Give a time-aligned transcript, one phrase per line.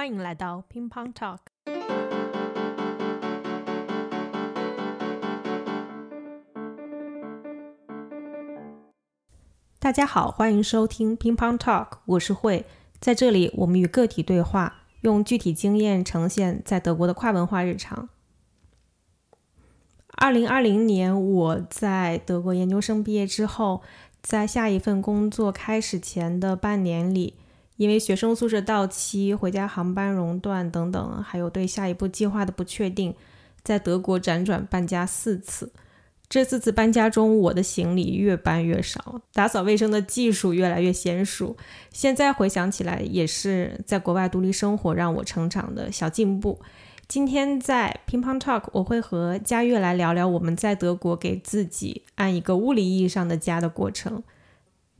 [0.00, 1.40] 欢迎来到乒乓 Talk。
[9.78, 12.64] 大家好，欢迎收听乒乓 Talk，我是慧，
[12.98, 18.08] 在这里我们与个体对话，用具体经验呈现在德国的跨文化日常。
[20.16, 23.82] 二零二零年，我在德国研究生毕业之后，
[24.22, 27.34] 在下一份工作开始前的半年里，
[27.80, 33.14] 因为学生宿舍到期、回家航班熔断等等，还有对下一步计划的不确定，
[33.62, 35.72] 在德国辗转搬家四次。
[36.28, 41.56] 这四次搬家中，我的行李越搬越少，打扫卫生的技术越来越娴熟。
[41.90, 46.60] 现在回想起来，也是在国外独立生活让我成长的小进步。
[47.08, 54.22] 今天在乒乓 Talk，我会和佳悦来聊聊我们在德国给自己按一个物理意义上的家的过程。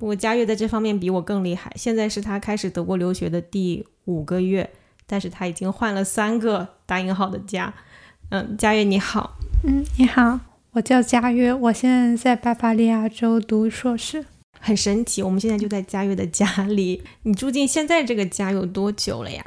[0.01, 4.71] 不过佳悦在这方面比我更厉害，现在是他开始德国留学的第五个月，
[5.07, 7.75] 但是他已经换了三个答应好的家。
[8.31, 9.37] 嗯，佳悦你好。
[9.63, 10.41] 嗯，你好，
[10.71, 14.25] 我叫佳悦，我现在在巴伐利亚州读硕士。
[14.59, 17.03] 很神奇，我们现在就在佳悦的家里。
[17.25, 19.45] 你住进现在这个家有多久了呀？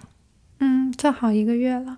[0.59, 1.98] 嗯，正好一个月了。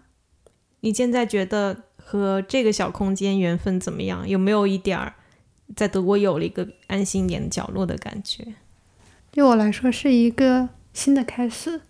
[0.79, 4.25] 你现在觉得和这个小空间缘分怎么样？
[4.25, 5.13] 有没有一点儿
[5.75, 8.45] 在德国有了一个安心一点的角落的感觉？
[9.31, 11.81] 对我来说是一个新的开始，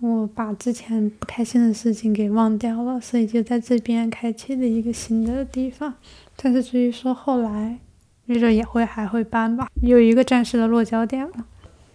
[0.00, 5.94] 我把之前不开心的事情给忘掉了，所以就在这边开启了一个新的地方。
[6.36, 7.78] 但是至于说后来，
[8.26, 11.46] 没准也会还会搬吧，有一个暂时的落脚点了。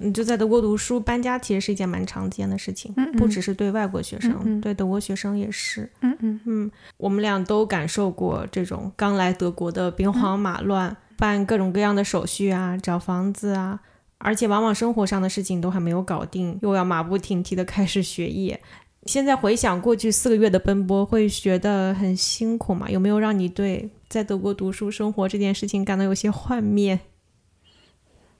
[0.01, 5.89] 你就在德国读书，搬家其实是一件蛮常见的事情，嗯嗯不只是对外国学生，对德国学生也是。
[5.99, 13.81] 嗯嗯嗯，我们俩都感受过这种刚来德国的兵荒马乱，办各种各样的手续啊，找房子啊，
[14.17, 18.59] 而且往往生活上的事情都还没有搞定，又要马不停蹄的开始学业。
[19.03, 22.89] 现在回想过去四个月的奔波，会觉得很辛苦吗？
[22.89, 26.99] 有没有让你对在德国读书生活这件事情感到有些幻灭？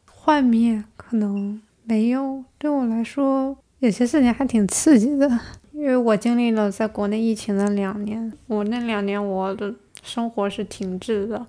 [0.05, 5.27] 幻灭可能没有，对我来说有些事情还挺刺激的，
[5.71, 9.73] 因为我经历了在国内疫情的两年，我那两年我的
[10.03, 11.47] 生活是停滞的，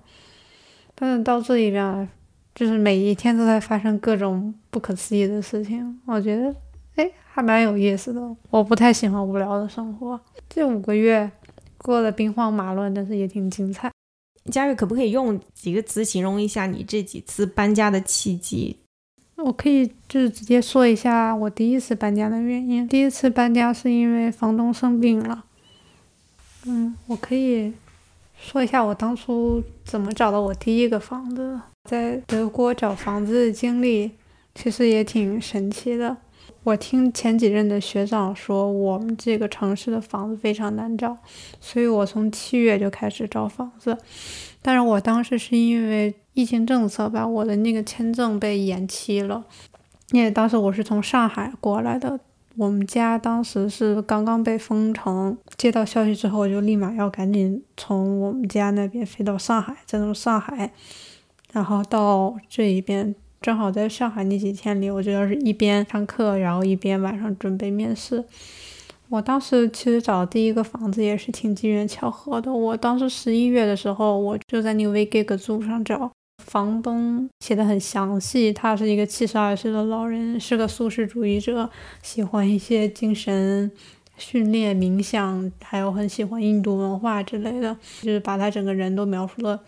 [1.01, 2.07] 但是到这里边来，
[2.53, 6.55] 就是每一天都在发生各种不可思议的事情，我觉得
[6.93, 8.21] 哎还蛮有意思的。
[8.51, 11.31] 我不太喜欢无聊的生活，这五个月
[11.79, 13.91] 过得兵荒马乱，但是也挺精彩。
[14.51, 18.77] 佳瑞，可不可以用几个词形容一下你这几次搬家的契机？
[19.37, 22.87] 我可以就是直接说一下我第一次搬家的原因。
[22.87, 25.45] 第一次搬家是因为房东生病了。
[26.67, 27.73] 嗯，我可以
[28.41, 31.61] 说一下我当初怎么找到我第一个房子。
[31.87, 34.09] 在德国找房子的经历
[34.55, 36.17] 其实也挺神奇的。
[36.63, 41.15] 我听前几任的学长说，我们这个城市的房子非常难找，
[41.59, 43.95] 所以我从七月就开始找房子。
[44.61, 49.43] 但是我当时是因为疫情政策吧，我的那个签证被延期了。
[50.11, 52.19] 因为当时我是从上海过来的，
[52.61, 60.71] 我们家当时是刚刚被封城，接到消息之后，我就立马要赶紧从我们家那边飞到上海，再从上海，
[61.51, 63.15] 然后到这一边。
[63.41, 68.23] 正好在上海那几天里，我就要是一边上课，然后一边晚上准备面试。
[69.09, 72.53] 我当时其实找第一个房子也是挺机缘巧合的。
[72.53, 76.11] 我当时十一月的时候，我就在那个 WeGig 组上找，
[76.45, 81.69] 房东写的很详细，他是一个七十二岁的老人，是个素食主义者，
[82.01, 83.71] 喜欢一些精神
[84.17, 89.59] 训练、冥想，还有很喜欢印度文化之类的，就是把他整个人都描述的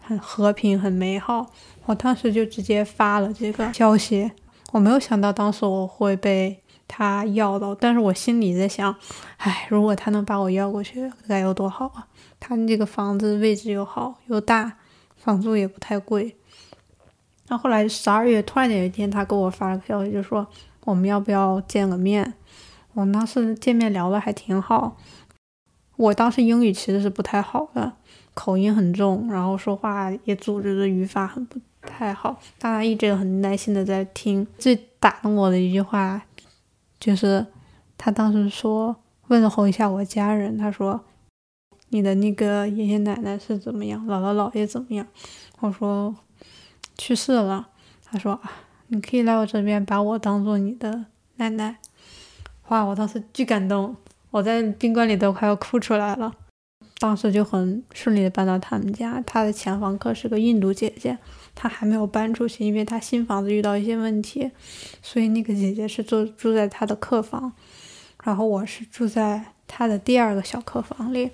[0.00, 1.46] 很和平、很美好。
[1.86, 4.30] 我当时就直接发了这个消息，
[4.72, 8.94] 我没有想到当时我会被他要到，但是我心里在想，
[9.38, 12.06] 唉，如果他能把我要过去，该有多好啊！
[12.38, 14.78] 他这个房子位置又好又大，
[15.22, 16.34] 房租也不太贵。
[17.48, 20.46] 那后来十二月突然有一天，他给我发了个消息，就说
[20.84, 22.34] 我们要不要见个面？
[22.94, 24.96] 我们当时见面聊的还挺好，
[25.96, 27.92] 我当时英语其实是不太好的，
[28.34, 32.40] 口音很重，然后说话也组织的语法很不太好。
[32.58, 34.46] 但他一直很耐心的在听。
[34.58, 36.22] 最打动我的一句话，
[36.98, 37.46] 就是
[37.96, 38.96] 他当时说
[39.28, 41.00] 问候一下我家人，他说
[41.90, 45.06] 你的那个爷爷奶奶是怎么样，姥姥姥爷怎么样？
[45.60, 46.14] 我说
[46.96, 47.68] 去世了。
[48.04, 48.52] 他说啊，
[48.88, 51.04] 你可以来我这边把我当做你的
[51.36, 51.76] 奶奶。
[52.68, 53.96] 哇，我当时巨感动，
[54.30, 56.34] 我在宾馆里都快要哭出来了。
[56.98, 61.18] 当时就很顺利的搬到他们家，他的前房客是个印度姐姐，
[61.54, 64.50] 她还没有搬出去，因为她新房子遇到一些问题，
[65.02, 67.52] 所以那个姐姐是住住在她的客房。
[68.22, 71.30] 然后我是住在他的第二个小客房里。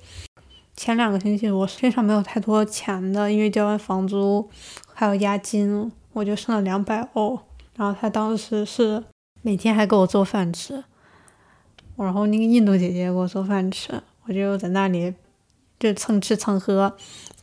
[0.76, 4.48] 前两个星期我身上没有太多钱的，因为交完房租
[4.92, 7.38] 还有押金，我就剩了两百欧。
[7.76, 9.02] 然后他当时是
[9.42, 10.84] 每天还给我做饭吃，
[11.96, 15.12] 然后那个印度姐姐给我做饭吃，我就在那里
[15.78, 16.96] 就蹭吃蹭喝，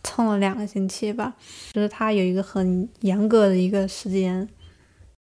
[0.03, 1.33] 蹭了两个星期吧。
[1.71, 4.47] 就是他有一个很严格的一个时间，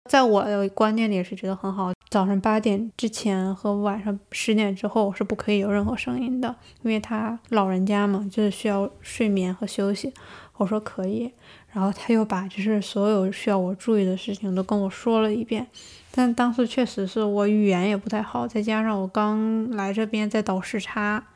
[0.07, 1.91] 在我的观念里也是觉得很好。
[2.09, 10.13] 早上八点之前和晚上十点之后是不可以有任何声音的，因为他老人家嘛，就是需要睡眠和休息。
[10.55, 11.31] 我说可以，
[11.71, 15.67] 然后他又把就是所有需要我注意的事情都跟我说了一遍。
[16.09, 21.27] 但当时确实是我语言也不太好，再加上我刚来这边在倒时差，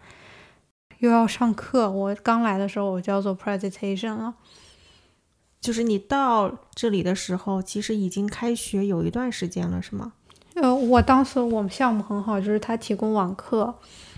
[1.00, 1.91] 又要上课。
[1.91, 4.33] 我刚来的时候我就要做 presentation 了，
[5.62, 10.12] 就是你到这里的时候，其实已经开学有一段时间了，是吗？
[10.56, 13.74] 呃，我当时我们项目很好，就是他提供网课，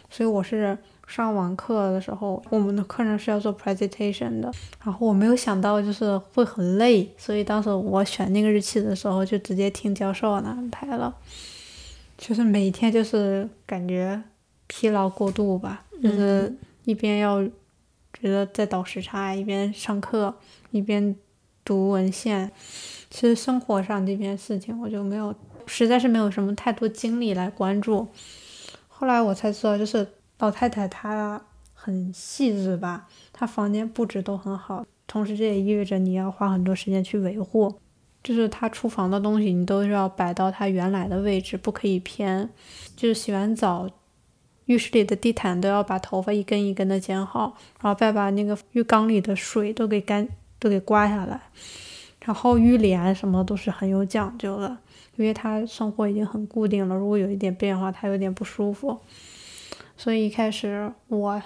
[0.10, 0.76] 所以我是
[1.06, 4.52] 上网课的时候，我们的课程是要做 presentation 的。
[4.84, 11.14] 然后我没有想到就是会很累，所以当时我选那个日期的时候就直接听教授的安排了。
[12.18, 14.24] 就是每天就是感觉
[14.68, 16.56] 疲劳过度吧，就是
[16.86, 17.44] 一边要
[18.14, 20.34] 觉得在倒时差，一边上课，
[20.72, 21.16] 一边
[21.64, 22.52] 读文献。
[23.10, 25.34] 其实生活上这边事情我就没有。
[25.66, 28.06] 实在是没有什么太多精力来关注。
[28.90, 30.06] 后来我才知道，就是
[30.40, 31.42] 老太太她
[31.74, 37.74] 很细致吧，她房间布置都很好，同时这也意味着你要花很多时间去维护。
[38.22, 42.50] 就是她厨房的东西，你都是要摆到她原来的位置，不可以偏。
[42.98, 43.90] 就是洗完澡，
[44.66, 50.28] 浴室里的地毯都要把头发一根一根的剪好，然后再把那个浴缸里的水都给干
[50.64, 51.40] 都给刮下来。
[52.26, 54.78] 然后浴帘什么都是很有讲究的。
[55.16, 59.00] 因为他生活已经很固定了，如果有一点变化，他有点不舒服，
[59.96, 61.40] 所以一开始我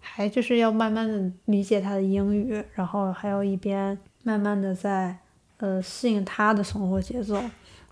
[0.00, 5.14] 还就是要慢慢的理解他的英语，然后还要一边慢慢的在
[5.58, 7.36] 呃适应他的生活节奏，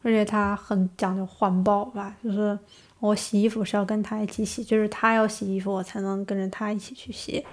[0.00, 2.58] 而且他很讲究环保吧，就是
[2.98, 7.44] 我洗衣服是要跟他一起洗，就是他要洗衣服，我才能跟着他一起去洗。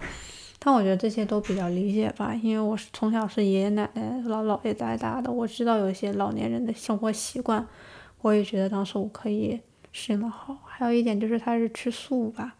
[0.57, 7.67] 但我觉得这些都比较理解吧，因为我是从小是爷爷奶奶、姥姥爷带大的，我知道有一些老年人的生活习惯，
[8.21, 9.59] 我也觉得当时我可以
[9.91, 10.57] 适应的好。
[10.65, 12.55] 还有一点就是他是吃素吧，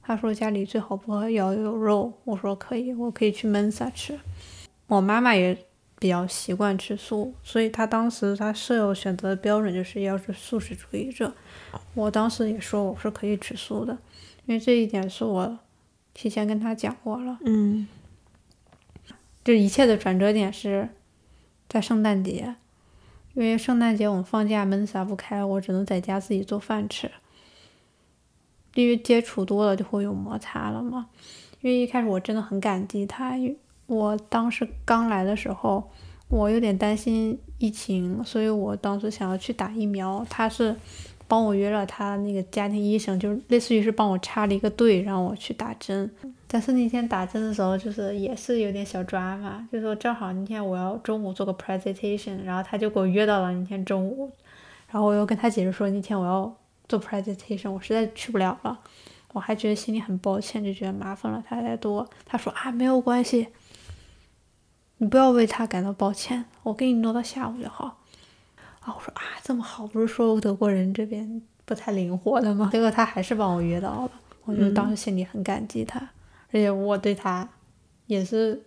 [0.00, 4.18] 他说家里最好不要有肉，我说可以，我可以去焖撒吃。
[4.86, 5.54] 我妈妈也
[5.98, 11.30] 比较习惯吃素，所以她当时她舍友选择的标准就是要是素食主义者。
[11.94, 13.98] 我当时也说我是可以吃素的，
[14.46, 15.58] 因为这一点是我。
[16.12, 17.86] 提前跟他讲过了，嗯，
[19.44, 20.88] 就一切的转折点是
[21.68, 22.54] 在圣诞节，
[23.34, 27.10] 因为圣诞节我们放假门撒不开，我只能在家自己做饭吃。
[28.74, 31.08] 因为接触多了就会有摩擦了嘛。
[31.60, 33.34] 因为一开始我真的很感激他，
[33.86, 35.90] 我当时刚来的时候，
[36.28, 40.76] 我有点担心疫情，所以我当时想要去打疫苗，他是。
[41.30, 46.10] 帮我约了他那个家庭医生，就是类似于是帮我插了一个队，让我去打针。
[46.48, 54.28] 但是那天打针的时候，就是也是有点小抓嘛，就说正好那天我要中午做个 presentation，然后他就给我约到了那天中午，
[54.90, 56.52] 然后我又跟他解释说那天我要
[56.88, 58.80] 做 presentation，我实在去不了了，
[59.32, 62.04] 我还觉得心里很抱歉，就觉得麻烦了他太多。
[62.26, 63.46] 他说啊没有关系，
[64.96, 67.99] 你不要为他感到抱歉，我给你挪到下午就好。
[68.90, 72.68] 啊，我说啊，这么好，不是说德国人这边不太灵活的吗？
[72.72, 74.10] 结果他还是帮我约到了，
[74.44, 76.00] 我就当时心里很感激他，
[76.48, 77.48] 而且我对他
[78.06, 78.60] 也是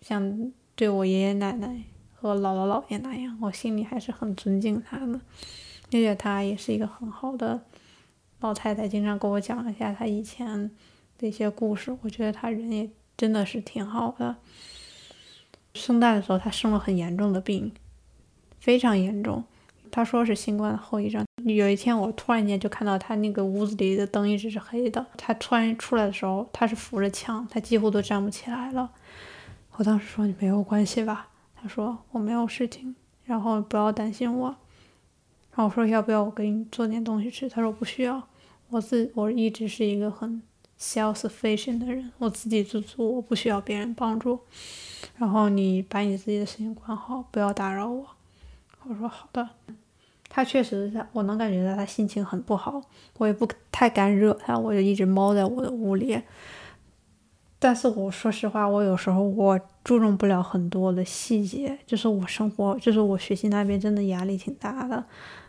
[0.00, 1.82] 像对我爷爷奶奶
[2.14, 5.20] 和姥姥姥爷那样，我心里还是很尊敬他的。
[5.90, 7.62] 而且他也是一个很好的
[8.40, 10.70] 老太太，经常跟我讲一下他以前
[11.16, 14.36] 的一些故事，我觉得他人也真的是挺好的。
[15.72, 17.72] 圣诞的时候，他生了很严重的病，
[18.58, 19.44] 非常严重。
[19.90, 21.24] 他说是新冠的后遗症。
[21.44, 25.04] 有一天，我突然间就看到他那个屋子里的灯一直是黑的。
[25.16, 28.90] 他突然出来的时候，他是扶着墙，他几乎都站不起来了。
[29.72, 34.48] 我当时说：“你没有关系吧？”他说：“我没有事情，然后不要担心我。”
[35.54, 38.28] 然后我说：“要不要我给你做点东西吃？”他说：“不需要，
[38.70, 40.42] 我自我一直是一个很
[40.78, 44.40] self-sufficient 的人，我自给自足，我不需要别人帮助。
[45.16, 48.06] 然后你把你自己的事情管好，不要打扰我。”
[48.84, 49.48] 我说好的，
[50.28, 52.82] 他确实他，我能感觉到他心情很不好，
[53.16, 56.20] 我也不太敢惹他，我就一直猫在我的屋里。
[57.58, 65.04] 但是我说实话，我有时候我注重不了很多的细节，就是我生活，就是我学习那边真的压力挺大的，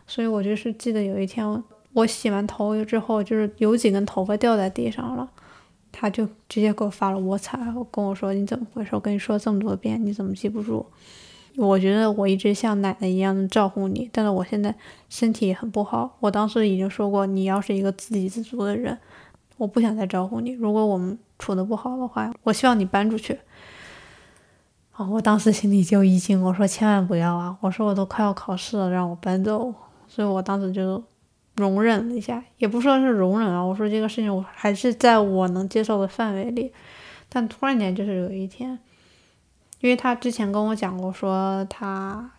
[0.07, 5.29] 所以我就是记得有一天，我洗完头之后，就是有几根头发掉在地上了，
[5.91, 7.59] 他就直接给我发了我擦，
[7.91, 8.89] 跟我说你怎么回事？
[8.93, 10.83] 我跟你说这么多遍，你怎么记不住？
[11.59, 14.73] 我觉得我一直像奶奶一样的照顾你，但是我现在
[15.09, 16.15] 身体很不好。
[16.21, 18.97] 我当时已经说过，你要是一个自给自足的人，
[19.57, 20.51] 我不想再照顾你。
[20.51, 23.37] 如果我们处的不好的话，我希望你搬出去。
[24.93, 27.57] 啊，我当时心里就一惊，我说千万不要啊！
[27.59, 29.73] 我说我都快要考试了，让我搬走。
[30.07, 31.03] 所以我当时就
[31.57, 36.71] 容忍了一下，也不说是容忍啊，我说这个事情我还是在我能接受的范围里。
[37.27, 38.79] 但突然间就是有一天。
[39.81, 42.31] 因为他之前跟我讲过，说他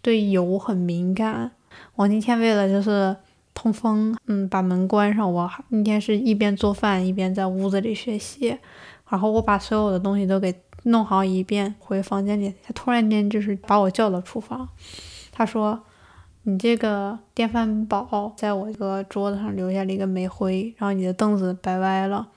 [0.00, 1.50] 对油很敏感。
[1.96, 3.14] 我那天为了就是
[3.54, 5.30] 通风，嗯，把门关上。
[5.30, 8.58] 我那天是一边做饭一边在屋子里学习，
[9.08, 12.54] 然后我把所有的东西都给弄好一遍，回房间里。
[12.62, 14.68] 他突然间就是把我叫到厨房，
[15.30, 15.82] 他说
[16.44, 22.28] ：“你这个电饭煲在我这个桌子上留下了一个煤灰，然后你的凳子摆歪了，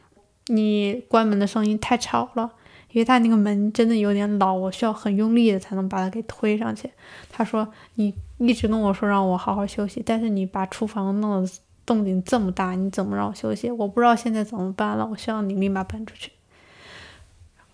[0.48, 2.52] 你关门的声音太吵了。”
[2.96, 6.90] 因为他那个门真的有点老，我需要很用力的才能把它给推上去。
[7.30, 11.52] 他说：“你一直跟我说让我好好休息，但是你把厨房弄得
[11.86, 13.70] 动静这么大，你怎么让我休息？
[13.70, 15.06] 我不知道现在怎么办了。
[15.06, 16.32] 我希望你立马搬出去。”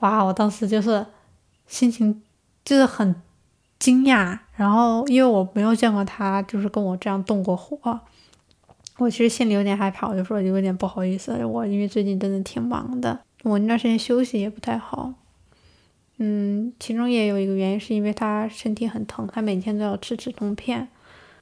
[0.01, 0.23] 哇！
[0.23, 1.05] 我当时就是
[1.67, 2.23] 心情
[2.65, 3.13] 就是很
[3.77, 7.99] 惊讶，然后因为我没有见过他就是跟我这样动过火，
[8.97, 13.19] 我其实心里有点害怕，我就说有点不好意思，我因为最近真的挺忙的。
[13.43, 15.13] 我那段时间休息也不太好，
[16.17, 20.87] 嗯，其中也有一个原因是因为他身体很疼，他每天都要吃止痛片。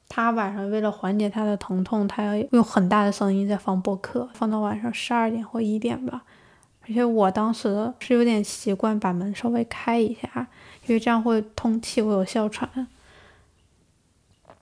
[0.08, 6.24] 他晚上为了缓解他的疼痛，他要用很大的声音在放播客，放到晚上十二点或一点吧。
[6.82, 10.48] 而且我当时是有点习惯把门稍微开一下，
[10.86, 12.88] 因为这样会通气，会有哮喘。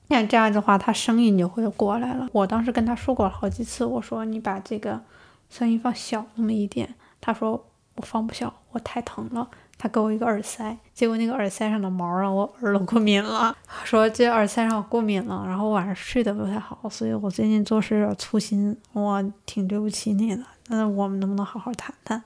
[0.08, 2.28] 那这样的话，他声音就会过来了。
[2.32, 5.00] 我当时跟他说过好几次，我说你把这个
[5.48, 6.94] 声音放小那么一点。
[7.20, 7.52] 他说
[7.96, 9.48] 我放不下，我太疼了。
[9.80, 13.56] 他给我一个耳塞，结果那个耳塞上的毛让我耳朵过敏了。
[13.84, 20.42] 说这耳塞让我过敏了，然后晚上睡得不太好，所以我最近做事有点粗心，我挺对不起你的。
[20.66, 22.20] 那我们能不能好好谈谈？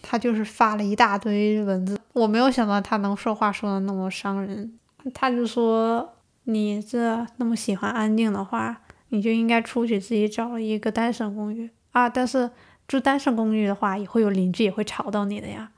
[0.00, 4.78] 他就是发了一大堆文字，我没有想到他能说话说的那么伤人。
[5.12, 12.48] 他就说你这那么喜欢安静的话，你就应该出去自己找一个单身公寓啊，但是。
[12.88, 15.70] 住单身公寓的话，也会有邻居也会吵到你的呀。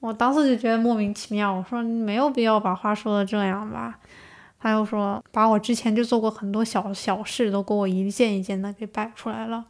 [0.00, 3.98] 我当时就觉得莫名其妙，我说没有必要把话说的这样吧。
[4.58, 9.64] 他又说把我之前就做过很多小小事都给我一件一件的给摆出来了。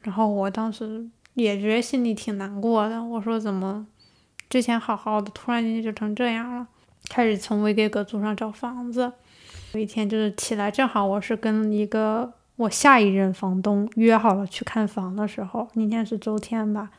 [0.00, 3.02] 然后我当时也觉得心里挺难过的。
[3.02, 3.86] 我说怎么
[4.48, 6.66] 之前好好的，突然间就成这样了？
[7.08, 9.12] 开始从维给格租上找房子。
[9.72, 12.34] 有一天就是起来，正好我是跟一个。
[12.56, 16.90] 我下一任房东约好了去看房的时候，那天是周天吧，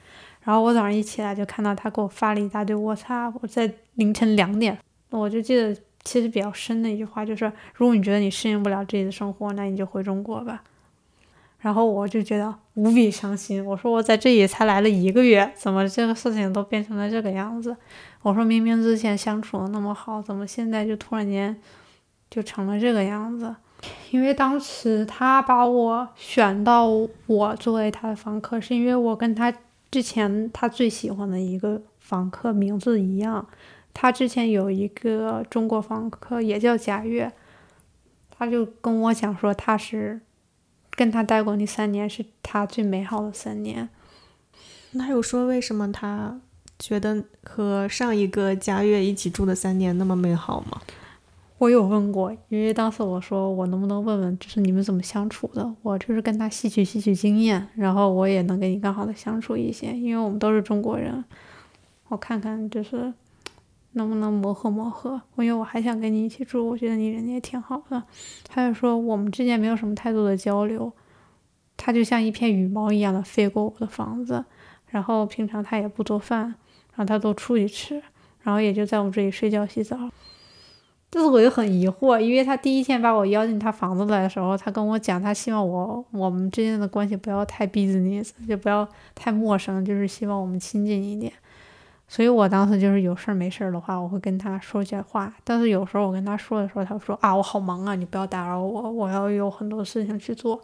[0.43, 4.77] 然后我早上一起来就看到他给我发了一大堆我擦，我在凌晨两点，
[5.11, 10.63] 我就记得其实比较深的一句话就是，如果你觉得你适应不了这里的生活，那你就回中国吧。
[11.59, 17.77] 然后我就觉得无比伤心，我说我在这里才来了一个月，怎么这个事情都变成了这个样子？
[18.21, 21.55] 我说明明之前相处的那么好，怎么现在就突然间
[22.29, 23.55] 就成了这个样子？
[24.11, 26.87] 因为当时他把我选到
[27.25, 29.53] 我作为他的房客，是因为我跟他
[29.91, 33.47] 之前他最喜欢的一个房客名字一样。
[33.93, 37.31] 他之前有一个中国房客也叫贾悦，
[38.31, 40.19] 他就跟我讲说他是
[40.91, 43.89] 跟他待过那三年是他最美好的三年。
[44.93, 46.39] 那有说为什么他
[46.79, 50.81] 觉得和上一个贾月一起住的三年那么美好吗？
[51.63, 55.73] 我有问过，因为当时我说我能不能问问，就是你们怎么相处的？
[55.81, 61.23] 我就是跟他吸取吸取经验，然后我也能跟你更好的相处一些，因为我们都是中国人，
[62.09, 63.13] 我看看就是
[63.93, 65.21] 能不能磨合磨合。
[65.37, 68.03] 因为我还想跟你一起住，我觉得你人也挺好的。
[68.45, 70.91] 他就说我们之间没有什么太多的交流，
[71.77, 74.43] 他就像一片羽毛一样的飞过我的房子，
[74.87, 78.03] 然后平常他也不做饭，然后他都出去吃，
[78.41, 79.97] 然后也就在我这里睡觉洗澡。
[81.15, 91.31] 但是我就很疑惑，因为他第一天把我邀进他房子来的时候，他跟我讲，他希望我我们之间的关系不要太 business，就不要太陌生，就是希望我们亲近一点。
[92.07, 95.31] 所以我当时就是有事儿没事儿的话，我会跟他说些话。
[95.43, 100.59] 但是有时候我跟他说的时候，他说啊，我好忙啊，你不要打扰我，我要有很多事情去做。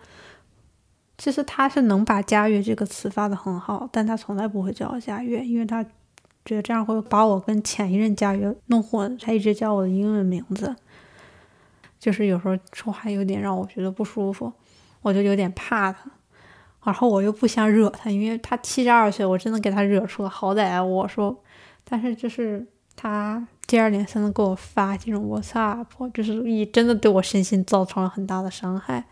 [1.20, 5.86] 其实他是能把“家悦”这个词发的很好，但他从来不会叫我家悦，因为他。
[6.50, 10.76] 觉得这样会把我跟前一任家约弄混，他一直叫我的英文名字。
[12.00, 14.52] 就是有时候说话有点让我觉得不舒服，
[15.04, 16.10] 我就有点怕他。
[16.84, 21.38] 然后我又不想惹他，因为他七十二岁，我真的给他惹出了好歹我说，
[21.84, 22.66] 但是就是
[22.96, 29.06] 他接二连三的给我发这种 WhatsApp，就是以真的对我身心造成了很大的伤害。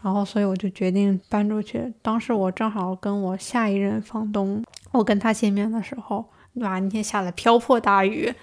[0.00, 1.92] 然后所以我就决定搬出去。
[2.00, 6.24] 当时我正好跟我下一任房东，我跟他见面的时候，
[6.56, 8.34] 哇，那天下了瓢泼大雨，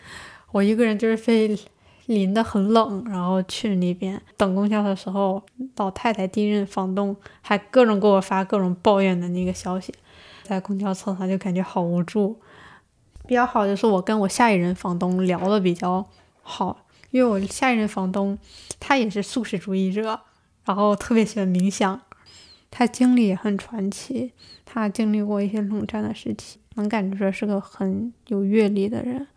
[0.51, 1.58] 我一个人就是非。
[2.08, 5.41] 淋得很冷，然后去那边等公交的时候，
[5.77, 9.93] 老太太第一任房东还各种给我发各种抱怨的那个消息，
[10.43, 12.38] 在公交车上就感觉好无助。
[13.25, 16.05] 比较好就是我跟我下一任房东聊的比较
[16.41, 18.38] 好，因为我下一任房东
[18.82, 20.20] 他也是素食主义者，
[20.65, 22.01] 然后特别喜欢冥想，
[22.70, 24.34] 他经历也很传奇，
[24.65, 29.27] 他经历过一些冷战的时期，能感觉出来是个很有阅历的人。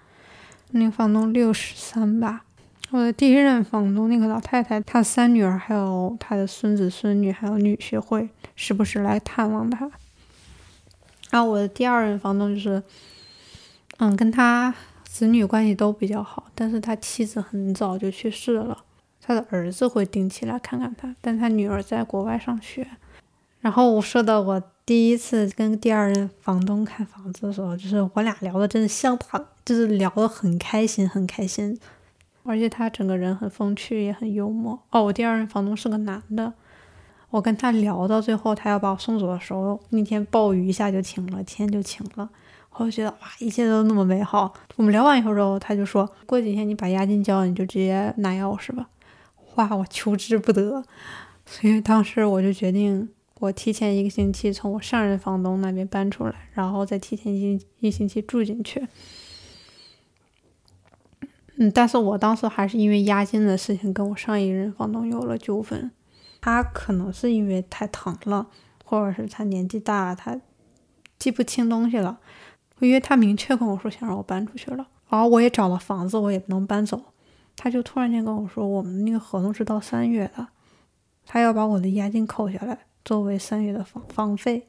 [0.72, 2.44] 那个房东六十三吧。
[2.90, 9.90] 我的第一任房东那个老太太，她三女儿还有她的孙子孙女还有女婿会时不时来探望她。
[11.30, 12.82] 然后我的第二任房东就是，
[13.98, 14.72] 嗯，跟他
[15.04, 18.84] 子女关系都比较好，但是他妻子很早就去世了，
[19.20, 22.86] 他的儿子会定期来看看他，但他女儿在国外上学。
[23.60, 31.76] 然后我说到我第一次跟第二任房东看房子的时候，就是我俩聊的真的相谈，就是聊的很开心，很开心。
[32.44, 34.80] 而且他整个人很风趣，也很幽默。
[34.90, 36.52] 哦，我第二任房东是个男的。
[37.30, 42.30] 我跟他聊到最后，他要把我送走的时候，那天暴雨一下就停了，天就晴了。
[42.74, 44.54] 我就觉得哇，一切都那么美好。
[44.76, 48.88] 我们聊完以后之后，他就说过几天你把押金交了，你就直接拿钥匙吧。
[49.56, 50.84] 哇，我求之不得。
[51.44, 58.86] 所以当时我就决定，我提前一个星期从我上任房东那边搬出来，然后再提前一一星期住进去。
[61.56, 65.90] 嗯，但是我当时还是因为押金的事情跟我上一任房东有了纠纷。
[66.40, 68.46] 他可能是因为太疼了，
[68.84, 70.40] 或者是他年纪大了，他
[71.18, 72.18] 记不清东西了。
[72.78, 77.02] 因为他明确跟我说想让我搬出去了，然后我也找了房子，我也不能搬走。
[77.56, 80.48] 他就突然间跟我说，我们那个合同是到三月的，
[81.24, 84.66] 他要把我的押金扣下来作为三月的房房费。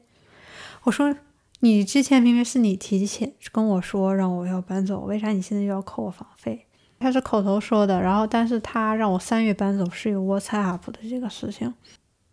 [0.84, 1.14] 我说，
[1.58, 6.66] 你之前明明是你提前跟我说让我要搬走，为啥你现在又要扣我房费？
[7.00, 11.74] 他是口头说的，然后但是他让我三月搬走是有 WhatsApp 的这个事情，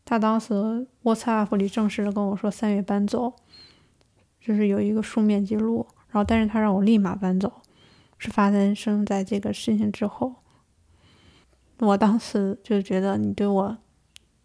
[0.06, 3.34] 他当时 WhatsApp 里正式的跟我说三月搬走，
[4.40, 7.52] 就是有一个书面记录，然后但是他让我立马搬走，
[8.20, 10.36] 是发生在这个事情之后，
[11.80, 13.78] 我当时就觉得你对我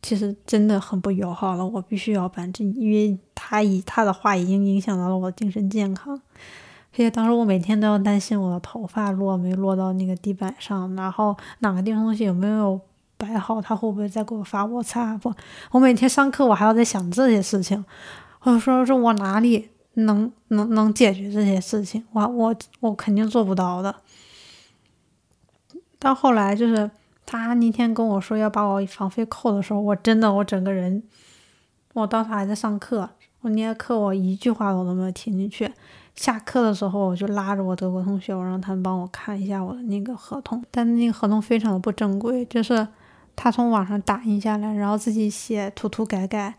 [0.03, 6.21] 其实真的很不友好了，我必须要搬，这因为他以他的话已经影响到了我的精神健康。
[6.93, 12.81] 而且当时我每天都要担心我的头发落没落到那个地板上，然后哪个地方东西有没有
[13.17, 15.33] 摆好，他会不会再给我发我擦不？
[15.71, 17.85] 我每天上课我还要在想这些事情，
[18.43, 22.05] 我说说我哪里能能能解决这些事情？
[22.13, 23.95] 我我我肯定做不到的。
[25.99, 26.91] 到后来就是
[27.31, 31.01] 他那天跟我说要把我房费扣的时候，我真的我整个人，
[31.95, 33.09] 我当时还在上课，
[33.43, 35.73] 我那节课我一句话我都没有听进去。
[36.17, 40.61] 下课的时候，我就拉着我德国同学，我让他们帮我看一下我的那个合同。
[40.73, 42.89] 但那个合同非常的不正规，就是
[43.37, 46.57] 他从网上打印下来，然后自己写，涂涂改改。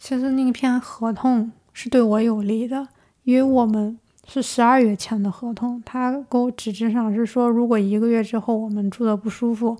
[0.00, 2.88] 其实那篇合同是对我有利的，
[3.22, 9.78] 因为我们是十二月签的合同，他给我纸质上是说，如果一个月之后我们住的不舒服，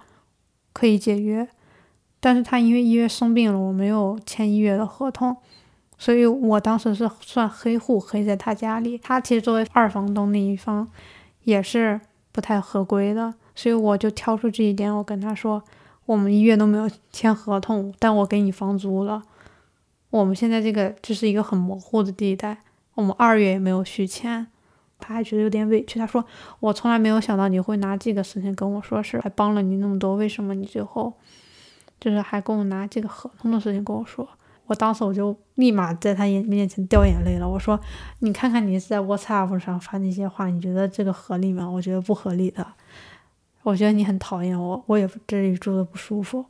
[0.78, 1.48] 可以解约。
[2.20, 5.36] 但是他因为一月生病了，我没有签一月的合同。
[5.96, 8.96] 所以我当时是算黑户，黑在他家里。
[8.98, 10.86] 他其实作为二房东那一方，
[11.42, 13.34] 也是不太合规的。
[13.56, 15.60] 所以我就挑出这一点，我跟他说，
[16.06, 19.24] 我们一月都没有签合同，但我给你房租了。
[20.10, 22.58] 我们现在这个就是一个很模糊的地带，
[22.94, 24.46] 我们二月也没有续签。
[24.98, 26.24] 他还觉得有点委屈，他说
[26.60, 31.12] 我从来没有想到你会拿这个事情跟我说事，还帮了你那么多，为什么你最后
[32.00, 34.28] 就是还跟我拿这个合同的事情跟我说？
[34.66, 37.48] 我当时我就立马在他眼面前掉眼泪了。
[37.48, 37.80] 我说
[38.20, 41.66] ：“你看看你在 WhatsApp 上发那些话，你觉得这个合理吗？
[41.66, 42.66] 我觉得不合理的。
[43.62, 46.44] 我觉得你很讨厌我，我也这里住的不舒服。”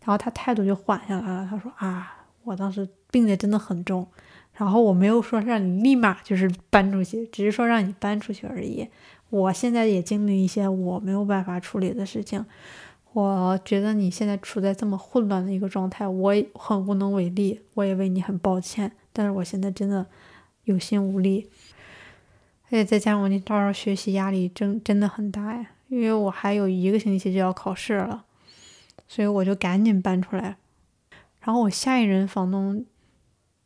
[0.00, 1.46] 然后他态度就缓下来了。
[1.50, 4.08] 他说：“啊，我当时病得真的很重，
[4.54, 8.88] 然后我没有说让你立马就是搬出去，只是说让你搬出去而已。
[9.30, 12.44] 我现在也经历一些我没有办法处理的事情。”
[13.14, 18.90] 我觉得你现在处在这么混乱的一个状态，我很无能为力，我也为你很抱歉。
[19.12, 20.06] 但是我现在真的
[20.64, 21.46] 有心无力，
[22.68, 28.24] 而且再加上我那到时候学习压力真真的很大呀，因为我还有一个星期就要考试了。
[29.06, 30.56] 所以我就赶紧搬出来。
[31.40, 32.82] 然后我下一任房东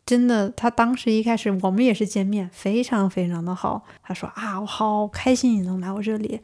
[0.07, 3.83] 真的，他当时一开始我们也是见面，非常非常的好。
[4.03, 6.41] 他说啊，我好开心你能来我这里，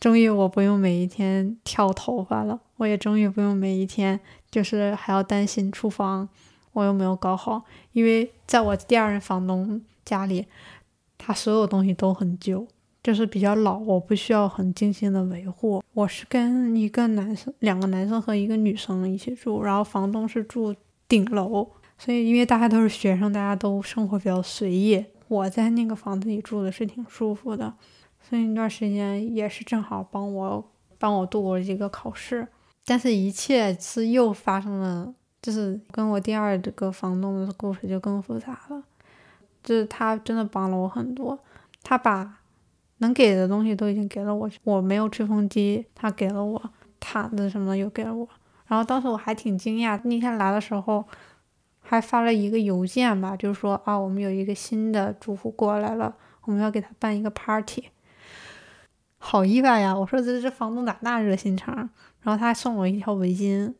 [0.00, 4.18] 终于我不用每一天挑头发了，我也终于不用每一天
[4.50, 6.26] 就是还要担心厨房
[6.72, 10.46] 我有没有搞好，因为在我第二任房东家里，
[11.18, 12.66] 他所有东西都很旧。
[13.02, 15.80] 就是比较老，我不需要很精心的维护。
[15.92, 20.74] 我是跟一个男生、两个男生和一个女生一起住，然后房东是住
[21.06, 25.04] 顶楼，所以因为大家都是学生，大家都生活比较随意。
[25.28, 27.74] 我在那个房子里住的是挺舒服的，
[28.20, 32.46] 所以那段时间也是正好帮我帮我度过了这个考试。
[32.84, 38.82] 但是，一切是又发生了，就是跟我第二个房东的故事就更复杂了。
[39.64, 41.38] 就是他真的帮了我很多，
[41.82, 42.38] 他把。
[43.00, 48.26] 能给的东西都已经给了我，我没有吹风机，他给了我毯子什么的又给了我。
[48.66, 51.04] 然后当时我还挺惊讶，那天来的时候
[51.88, 57.90] 还发了一个邮件吧，就是说啊，我们有一个新的住户过来了，我们要给他办一个 party。
[59.18, 59.96] 好意外呀！
[59.96, 61.74] 我说这这房东咋那热心肠？
[62.22, 63.72] 然后他还送我一条围巾，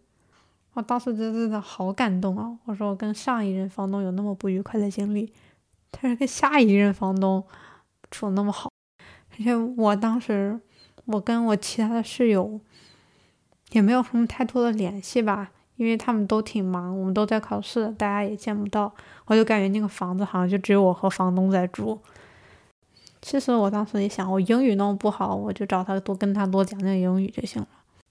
[0.72, 2.58] 我当时真真的好感动啊！
[2.64, 5.32] 我说我跟上一任房东有那么不愉快的经历，
[5.90, 7.44] 但是跟下一任房东
[8.10, 8.70] 处那么好。
[9.32, 10.58] 而且我当时，
[11.04, 12.60] 我跟我其他的室友
[13.70, 18.92] 也没有什么太多的联系吧，因为他们都挺忙，我们都在考试，大家也见不到。
[19.26, 21.98] 我就感觉那个房子好像就只有我和房东在住。
[23.22, 27.68] 其实我当时也想，我英语弄不好，我就找他多跟他多讲讲英语就行了。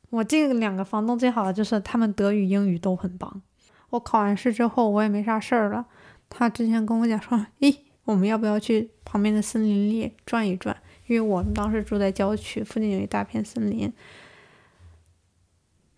[0.10, 3.42] 我这两个房东最好的就是他们德语、英语都很棒。
[3.90, 5.86] 我考完试之后，我也没啥事儿了。
[6.30, 10.76] 他之前跟我讲说，诶，我们要不要去旁边的森林里转一转？
[11.08, 13.94] 因为我们当时住在郊区，附近有一大片森林，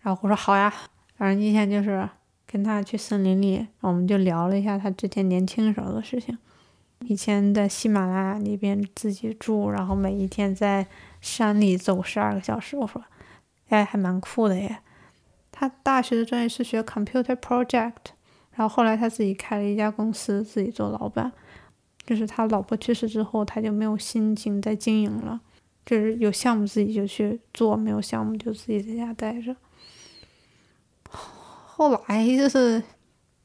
[0.02, 0.74] 然后我说好呀，
[1.18, 2.08] 反正今天就是
[2.46, 6.38] 跟他去森林里，我们就聊了一下他之前年轻时候的事情，
[7.00, 10.86] 以前在喜马拉雅那边自己住，然后每一天在
[11.20, 13.04] 山里走十二个小时，我说，
[13.70, 14.78] 哎，还蛮酷的耶。
[15.52, 18.12] 他大学的专业是学 computer project，
[18.54, 21.32] 然后后来他自己开了一家公司，自己做老板。
[22.06, 25.42] 就是他老婆去世之后，他就没有心情再经营了。
[25.86, 29.56] 就是有项目自己就去做，没有项目就自己在家待着。
[31.78, 32.82] 后来就是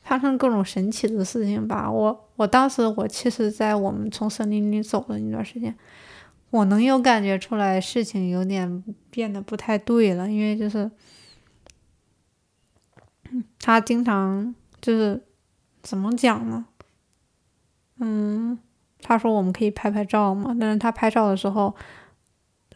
[0.01, 1.91] 发生各种神奇的事情吧。
[1.91, 5.77] 我我当时我其实，在我们从森林里走的那段时间，
[6.49, 10.91] 我能有感觉出来事情有点变得不太对了，因为就是
[13.61, 15.23] 他经常就是
[15.83, 16.65] 怎么讲呢？
[17.99, 18.59] 嗯，
[19.03, 21.77] 他说我们可以拍拍照嘛，但是他拍照的时候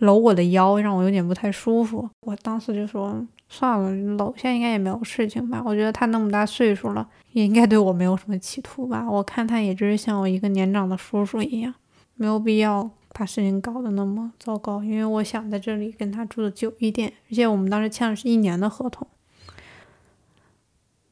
[0.00, 2.10] 搂我的腰，让我有点不太舒服。
[2.20, 5.62] 我当时就说算了，搂下应该也没有事情吧。
[5.64, 9.06] 我觉得他那么大岁数了，也应该对我没有什么企图吧。
[9.08, 11.74] 我看他也就是像我一个年长的叔叔一样，
[12.14, 14.82] 没有必要把事情搞得那么糟糕。
[14.82, 19.06] 因为我想在这里跟他住的久一点，而且我们当时签的是一年的合同。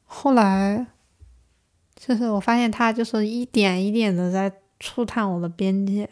[0.04, 0.86] 后来。
[1.96, 6.06] 就是我发现他就是一点一点的在触探我的边界，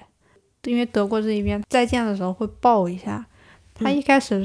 [0.62, 3.26] 因为德国这一边再见的时候会抱一下。
[3.74, 4.42] 他一开始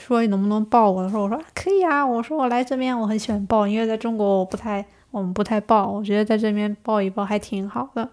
[0.00, 2.04] 说你能不能抱我的时候，我说可以啊。
[2.04, 8.08] 我说我来这边我很喜欢抱，因为在中国我不太我们不太抱，我觉得在这边抱一抱还挺好的。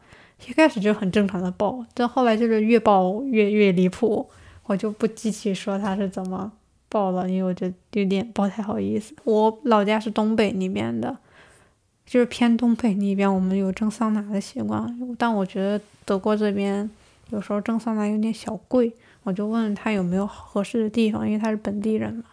[0.48, 4.30] 一开始就很正常的抱，但后来就是越抱越越离谱，
[4.66, 6.52] 我就不具体说他是怎么
[6.90, 9.16] 抱了，因为我觉得有点不太好意思。
[9.24, 11.18] 我老家是东北那边的。
[12.10, 16.90] 就是偏东北那边，我们有蒸桑拿的习惯，但我觉得德国这边
[17.32, 18.90] 有时候蒸桑拿有点小贵，
[19.28, 22.24] 我就问他有没有合适的地方，因为他是本地人嘛。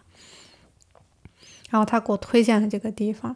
[1.69, 3.35] 然后他给我推荐了这个地方，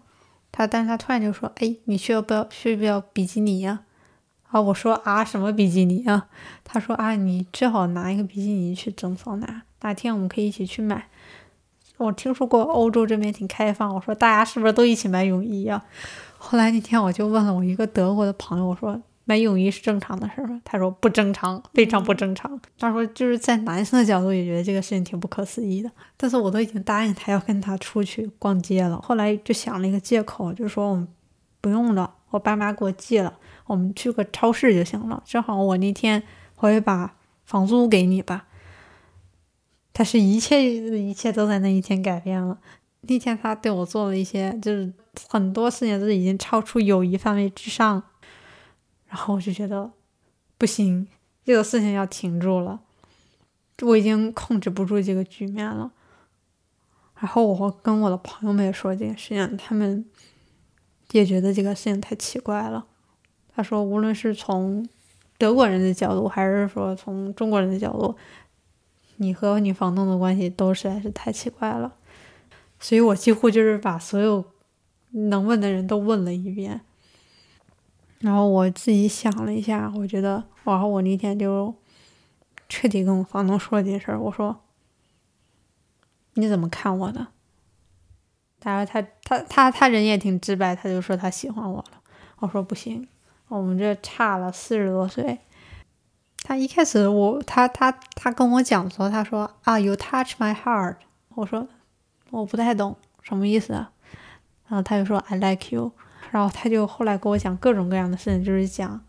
[0.49, 3.81] 他但是他突然就说：“哎，你需要不要需不要比基尼呀？”
[4.49, 6.29] 啊，我说啊，什么比基尼啊？
[6.63, 11.09] 他说啊，你最好拿一个比基尼去蒸桑拿，哪天我们可以一起去买。
[11.97, 15.83] 我听说过欧洲这边挺开放，我说大家是不是都一起买泳衣呀？
[16.37, 20.59] 后来那天我就问了我一个德国的朋友，我说买泳衣是正常的事吗？
[20.65, 22.59] 他说不正常，非常不正常。
[22.79, 25.91] 他说就是在男生的角度也觉得这个事情挺不可思议的。
[26.17, 28.99] 但是我都已经答应他要跟他出去逛街了。
[29.03, 31.07] 后来就想了一个借口，就说我们
[31.61, 33.31] 不用了，我爸妈给我寄了，
[33.67, 35.21] 我们去个超市就行了。
[35.27, 36.23] 正好我那天
[36.55, 37.13] 会把
[37.45, 38.47] 房租给你吧。
[39.93, 42.57] 他是一切一切都在那一天改变了。
[43.01, 44.91] 那天他对我做了一些，就是
[45.27, 48.01] 很多事情都已经超出友谊范围之上，
[49.09, 49.91] 然后我就觉得
[50.57, 51.07] 不行，
[51.43, 52.79] 这个事情要停住了，
[53.81, 55.91] 我已经控制不住这个局面了。
[57.19, 60.05] 然后我跟我的朋友们也说这件事情，他们
[61.11, 62.85] 也觉得这个事情太奇怪了。
[63.53, 64.87] 他说，无论是从
[65.37, 68.15] 德国人的角度，还是说从中国人的角度，
[69.17, 71.95] 你和你房东的关系都实在是太奇怪了。
[72.79, 74.45] 所以我几乎就是把所有
[75.11, 76.79] 能问的人都问了一遍。
[78.19, 81.73] 然后我自己想了一下，我觉得，然后我那天就
[82.67, 84.19] 彻底跟我房东说了这事儿。
[84.19, 84.59] 我说
[86.35, 87.27] ：“你怎么看我的？”
[88.59, 92.01] 他说：“他他他他人也挺直白，他就说他喜欢我了。”
[92.39, 93.07] 我说：“不行。”
[93.47, 95.39] 我们这差了四十多岁。
[96.43, 100.97] 他一开始我他他他跟我讲的时候，他说啊，You touch my heart。
[101.29, 101.67] 我说
[102.31, 103.91] 我不太懂什么意思啊。
[104.67, 105.93] 然后他就说 I like you。
[106.31, 109.01] 然后他就后来跟我讲各种各样的事情，就是讲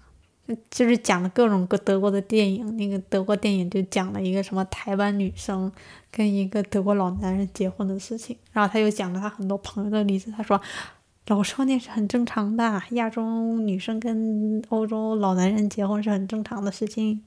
[0.71, 2.77] 就是讲了各种各德国的电影。
[2.77, 5.71] 那个德国电影就讲了一个什么台湾女生
[6.11, 8.37] 跟一个德国老男人结婚的事情。
[8.53, 10.33] 然后他又讲了他很多朋友的例子。
[10.37, 10.61] 他说。
[11.27, 13.23] 老说那是很正常的，亚洲
[13.59, 17.23] 女生跟欧洲老男人结婚是很正常的事情。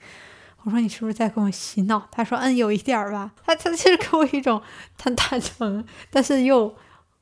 [0.63, 2.05] 我说你是不是在跟我洗脑？
[2.11, 3.31] 他说嗯，有一点儿吧。
[3.45, 4.61] 他他其实给我一种
[5.01, 6.75] 很坦诚，但是又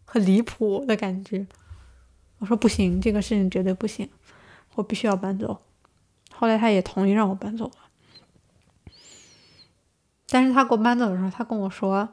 [0.06, 1.46] 很离谱的感觉。
[2.42, 4.10] 我说不行，这个事情绝对不行，
[4.76, 5.62] 我必须要搬走。
[6.34, 8.94] 后来他也同意让我搬走了。
[10.28, 12.10] 但是他给我搬走的时候，他跟我说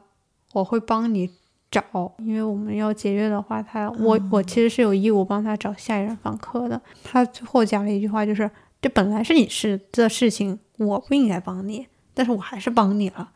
[0.53, 1.37] 我会帮你。
[1.71, 1.83] 找，
[2.17, 6.81] 因为我们要节约的话，他我我其实是有义务帮他找下一任房客的。
[7.03, 8.49] 他最后讲了一句话，就是
[8.81, 13.31] 这本来是你事的事情，我不应该帮你，但是我还是帮你了。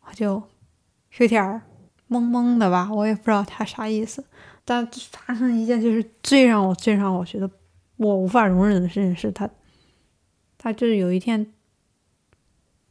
[0.00, 0.42] 我就
[1.16, 1.62] 有点
[2.10, 4.26] 懵懵的吧，我也不知道他啥意思。
[4.68, 7.48] 但发生一件就是最让我最让我觉得
[7.96, 9.48] 我无法容忍的事情是他，
[10.58, 11.52] 他就是有一天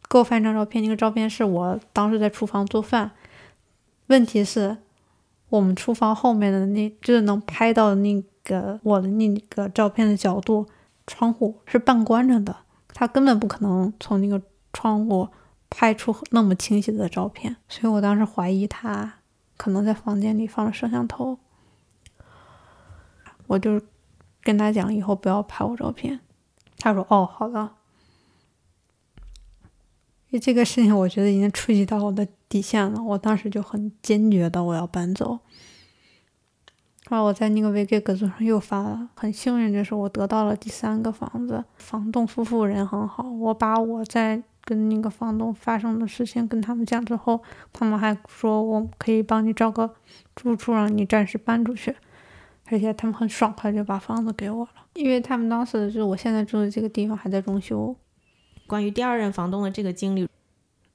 [0.09, 3.11] 给我发一张照片，那个照片是我当时在厨房做饭。
[4.07, 4.77] 问题是，
[5.49, 10.65] 我们厨房后面的那，就是能拍到那个我的那个照片的角度，
[11.05, 12.55] 窗户是半关着的，
[12.93, 15.27] 他根本不可能从那个窗户
[15.69, 19.15] 拍出那么清晰的照片，所以我当时怀疑他
[19.57, 21.37] 可能在房间里放了摄像头。
[23.47, 23.81] 我就
[24.41, 26.19] 跟他讲，以后不要拍我照片。
[26.77, 27.59] 他说：“哦，好的。”
[30.29, 35.39] 因为这个事情我觉得已经触及到我的底线了，我当时就很坚决的我要搬走。
[37.07, 49.93] 然后我在那个 VK 格子上又发了，很幸运就是我得到了第三个房子，房东夫妇人很好，我把我在跟那个房东发生的事情跟他们讲之后，他们还说我可以帮你找个
[50.35, 51.95] 住处让你暂时搬出去，
[52.67, 57.95] 而且他们很爽快就把房子给我了，因为他们当时就是我现在住的这个地方还在装修。
[58.67, 60.27] 关于第二任房东的这个经历，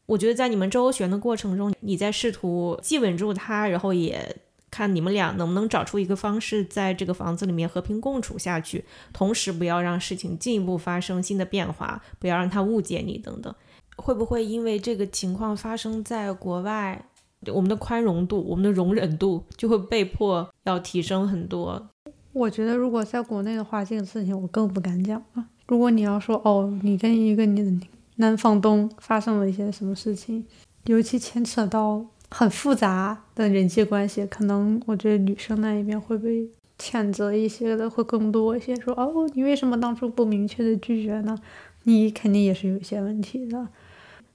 [0.06, 4.36] 我觉得在你们周旋的过程中，你在试图既稳住他，然后也
[4.68, 13.54] 看你们俩能不能找出一个方式，在这个房子里面和平共处下去，同时不要让事情进一步发生新的变化，不要让他误解你等等。
[13.96, 17.04] 会不会因为这个情况发生在国外，
[17.52, 21.88] 我们的宽容度、我们的容忍度就会被迫要提升很多？
[22.32, 25.46] 我觉得如果在国内的话，这个事情我更不敢讲了。
[25.66, 30.44] 如果你要说哦，你跟一个你的男房东发生了一些什么事情，
[30.84, 36.46] 尤其牵扯到很复杂的人际关系，可能我觉得女生那一边会被
[36.78, 38.76] 谴责一些的会更多一些。
[38.76, 41.36] 说哦，你为什么当初不明确的拒绝呢？
[41.84, 43.66] 你肯定也是有一些问题的。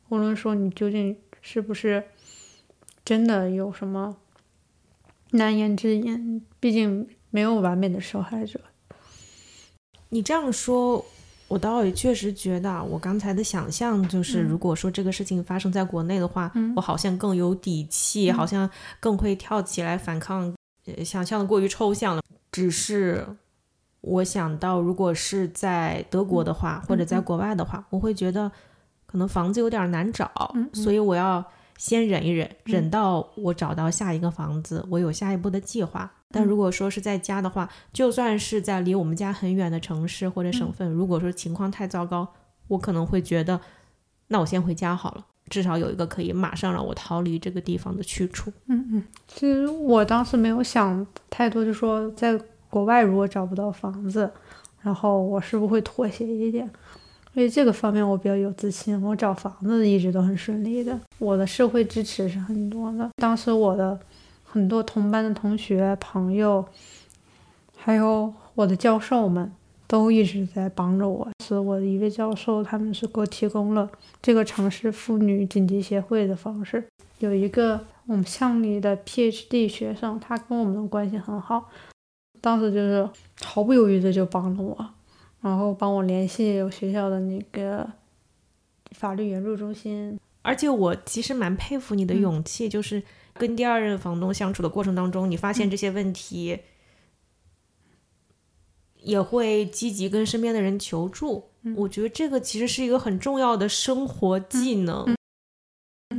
[0.09, 2.03] 无论说你究竟是不是
[3.05, 4.17] 真的有什么
[5.31, 8.59] 难言之隐，毕竟没有完美的受害者。
[10.09, 11.05] 你这样说。
[11.47, 18.67] 我倒也确实觉得，我刚才的想象就是，如果说这个事情发生在国内的话，我好像更有底气，好像
[18.99, 20.51] 更会跳起来反抗。
[21.05, 22.21] 想象的过于抽象了。
[22.51, 23.23] 只是
[24.01, 28.51] 我想到，如果是在德国的话，或者在国外的话，我会觉得
[29.05, 31.45] 可能房子有点难找，所以我要
[31.77, 36.11] 先忍一忍，忍到我找到下一个房子，我有下一步的计划。
[36.31, 42.27] 但如果说是在家的话，就算是在离我们家很远的城市或者省份，如果说情况太糟糕，
[42.67, 43.59] 我可能会觉得，
[44.27, 48.51] 那我先回家好了，至少有一个可以马上让我逃离这个地方的去处。
[48.67, 52.37] 嗯嗯，其实我当时没有想太多，就说在
[52.69, 54.29] 国外如果找不到房子，
[54.81, 56.69] 然后我是不是会妥协一点？
[57.35, 63.07] 所以这个方面我比较有自信，我找房子一直都很顺利的，我的社会支持是很多的。
[63.17, 63.99] 当时我的。
[64.47, 66.65] 很多同班的同学、朋友，
[67.75, 69.51] 还有我的教授们，
[69.85, 71.27] 都一直在帮着我。
[71.43, 73.89] 是我的一位教授，他们是给我提供了
[74.21, 76.81] 这个城市妇女紧急协会的方式。
[77.19, 81.69] 有一个我们乡里的 PhD 学生，他跟我们的关系很好，
[82.39, 83.09] 当时就是
[83.41, 84.89] 毫不犹豫的就帮了我，
[85.45, 87.87] 然后帮我联系学校的那个
[88.93, 90.19] 法律援助中心。
[90.41, 93.03] 而且我其实蛮佩服你的勇气，就是
[93.35, 96.57] 跟第二任房东相处的过程当中，你发现这些问题，
[99.01, 101.43] 也会积极跟身边的人求助。
[101.75, 105.15] 我觉得这个其实是一个很重要的生活技能。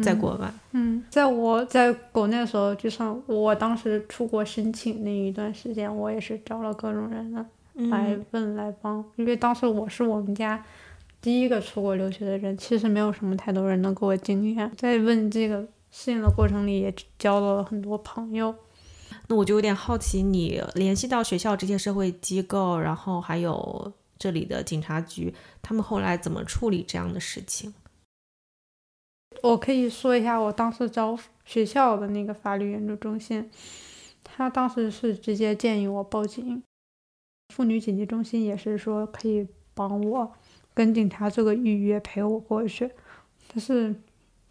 [0.04, 7.32] 在国外，嗯，在我在国内的时候，就像我当时出国申请那一段时间，我也是找了各种人
[7.76, 10.64] 来问来帮，因为当时我是我们家
[11.20, 14.70] 第一个出国留学的人，其实没有什么太多人能给我经验。
[14.76, 15.60] 在问这个
[15.90, 18.54] 事情的过程里，也交到了很多朋友。
[19.28, 27.74] 那我就有点好奇，你联系到学校这些社会机构，然后还有这里的警察局，他们后来怎么处理这样的事情？
[29.42, 33.50] 我可以说一下，我当时找学校的那个法律援助中心，
[34.24, 36.62] 他当时是直接建议我报警。
[37.54, 40.32] 妇女紧急中心也是说可以帮我
[40.74, 42.90] 跟警察做个预约，陪我过去。
[43.48, 43.94] 但是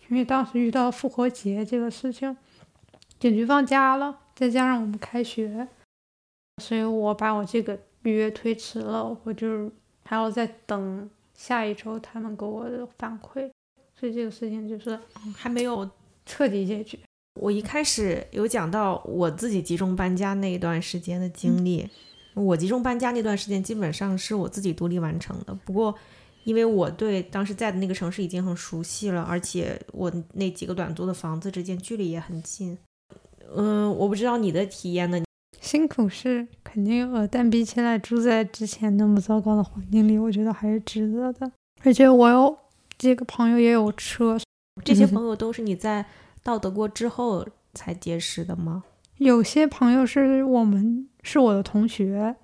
[0.08, 2.36] 因为当时遇到复活节这个事情，
[3.20, 5.68] 警局放假了，再加上我们开学，
[6.62, 9.18] 所以我把我这个预约推迟了。
[9.24, 9.72] 我就
[10.04, 13.50] 还要再等下一周他们给我的反馈。
[13.98, 15.00] 所以这个事情就是
[15.36, 15.90] 还没有
[16.26, 17.00] 彻底解决。
[17.40, 21.90] 我一开始有讲到我自己集中搬家那一段时间的经历，
[22.36, 25.54] 我集中搬家那段时间基本上是我自己独立完成的。
[25.66, 25.96] 不过，
[26.44, 32.78] 因为我对当时在的那个城市已经很熟悉了，而且我那几个短租的房子之间距离也很近。
[33.56, 35.24] 嗯，我不知道你的体验呢。
[35.62, 41.52] 辛苦是肯定有，但比起来住在之前那么糟糕的环境里，我觉得还是值得的。
[41.84, 42.58] 而且我有。
[42.98, 44.40] 这个朋友也有车，
[44.86, 46.06] 这些朋友都是你在
[46.42, 48.86] 到德国之后才结识的吗？
[49.18, 52.36] 有些朋友是我们是我的同学，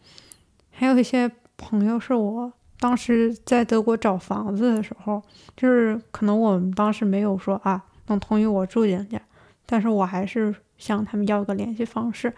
[0.72, 5.22] 还有一些朋友是我当时在德国找房子的时候，
[5.56, 9.22] 就是可能我们当时没有说啊能同意我住进去，
[9.68, 12.34] 但是我还是向他们要个联系方式。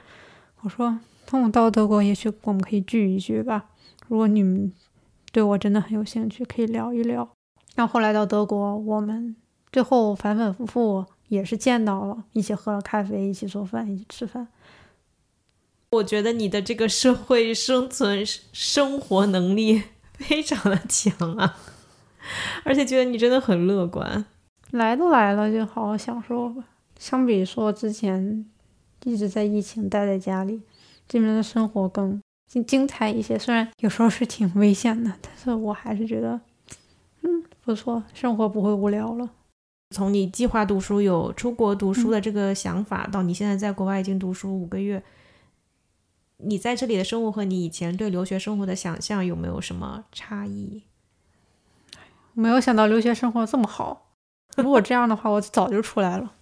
[0.60, 3.70] 我说等我到德国，也许我们可以聚一聚吧。
[4.10, 4.72] 如果你们
[5.32, 7.30] 对我真的很有兴趣，可以聊一聊。
[7.76, 9.34] 然后后来到德国，我们
[9.72, 14.50] 最后反反复复也是见到了，一起喝了咖啡，一起做饭，一起吃饭。
[15.94, 19.84] 我觉得你的这个社会生存生活能力
[20.18, 21.56] 非常的强啊，
[22.64, 24.26] 而且觉得你真的很乐观。
[24.72, 26.64] 来都来了，就好好享受吧。
[26.98, 28.44] 相比说之前
[29.04, 30.62] 一直在疫情待在家里，
[31.08, 32.20] 这边的生活更
[32.52, 33.38] 精精彩一些。
[33.38, 36.42] 虽然有时候是挺危险的，但是我还是觉得。
[37.22, 39.30] 嗯，不错，生活不会无聊了。
[39.92, 45.04] 从你计划读书、有出国读书的这个想法，到你现在在国外已经读书五个月，
[46.46, 50.84] 你在这里的生活和你以前对留学生活的想象有没有什么差异？
[52.34, 54.12] 没有想到留学生活这么好。
[54.58, 56.34] 如果这样的话，我早就出来了。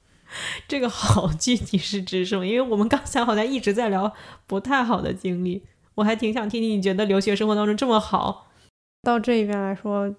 [0.66, 2.46] 这个好具体是指什么？
[2.46, 4.12] 因为我们刚才好像一直在聊
[4.46, 5.62] 不太好的经历，
[5.96, 8.50] 我还挺想听听你觉得留学生活当中这么好。
[9.02, 10.14] 到这边来说，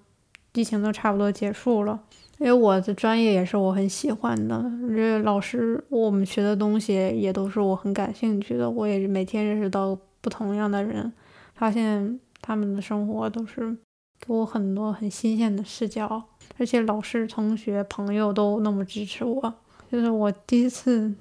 [0.54, 2.04] 疫情都差不多结束了，
[2.38, 8.68] 因为我的专业也是我很喜欢的，这老师我们学的东西也都是我很感兴趣的。
[8.68, 11.10] 我也每天认识到不同样的人，
[11.54, 13.74] 发现他们的生活都是
[14.20, 16.22] 给我很多很新鲜的视角，
[16.58, 19.54] 而且老师、同学、朋友都那么支持我。
[19.90, 21.14] 就是我第一次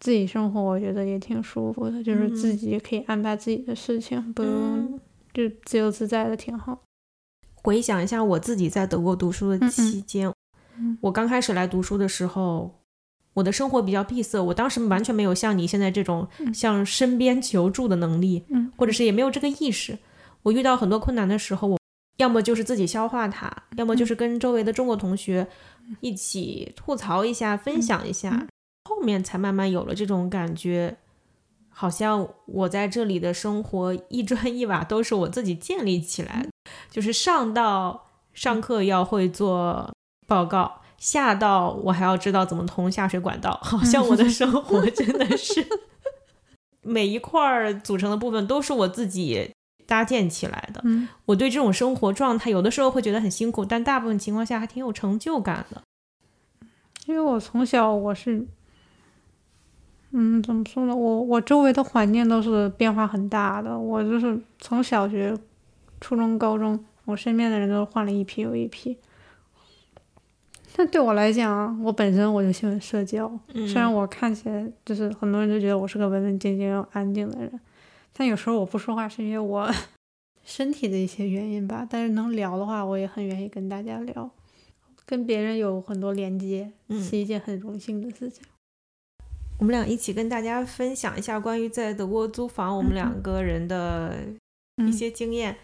[0.00, 4.98] 自己生活，我觉得也挺舒服的，就是自己可以安排自己的事情，不用
[5.34, 6.78] 就自由自在的，挺好。
[7.62, 10.31] 回想一下我自己在德国读书的期间，
[11.00, 12.82] 我刚开始来读书的时候，
[13.34, 18.44] 我的生活比较闭塞，我当时完全没有像你现在这种向身边求助的能力，
[18.76, 19.98] 或者是也没有这个意识。
[20.42, 21.78] 我遇到很多困难的时候，我
[22.16, 25.46] 要么就是自己消化它，要么就是跟周围的中国同学
[26.00, 28.46] 一起吐槽一下、分享一下，
[28.84, 30.96] 后面才慢慢有了这种感觉。
[31.74, 36.50] 好像我在这里的生活一砖一瓦都是我自己建立起来的，
[36.90, 39.91] 就是上到上课要会做
[40.26, 45.66] 报告，下到我还要知道怎么通下水管道， 好像我的生活真的是
[46.82, 49.52] 每一块组成的部分都是我自己
[49.86, 50.82] 搭建起来的。
[51.26, 55.82] 我对这种生活状态有的时候会觉得很辛苦，但大部分情况下还挺有成就感的。
[57.06, 58.46] 因为我从小我是。
[60.14, 60.94] 嗯，怎么说呢？
[60.94, 63.78] 我我周围的环境都是变化很大的。
[63.78, 65.34] 我就是从小学、
[66.02, 68.98] 初中、高中，我身边的人都换了一批又一批。
[70.74, 77.60] 但对我来讲，我本身我就喜欢社交，虽然我看起来就是很多人都觉得我是个文文静静又安静的人，
[78.12, 79.70] 但有时候我不说话是因为我
[80.44, 81.86] 身体的一些原因吧。
[81.88, 84.30] 但是能聊的话，我也很愿意跟大家聊，
[85.04, 88.42] 跟别人有很多连接，是一件很荣幸的事情。
[89.58, 94.16] 我们俩一起跟大家分享一下关于在德国租房我们两个人的
[94.78, 95.54] 一些经验。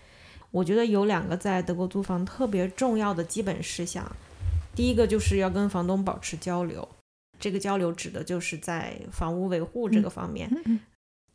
[0.51, 4.05] 我觉得有两个在德国租房特别重要的基本事项。
[4.79, 6.89] 第一个就是要跟房东保持交流，
[7.41, 10.49] 这个交流指的就是在房屋维护这个方面。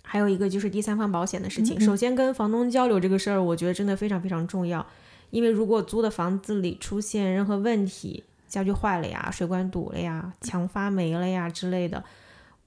[0.02, 1.78] 还有一个就是第三方保险的事情。
[1.78, 4.88] 首先跟房东交流这个事儿，我觉得真的非常非常重要，
[5.30, 12.02] 因为如果租的房子里出现任何问题，家具坏了呀、水管堵了呀、墙发霉了呀之类的，